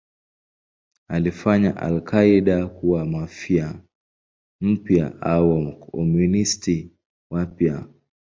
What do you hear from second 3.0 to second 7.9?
Mafia mpya au Wakomunisti wapya.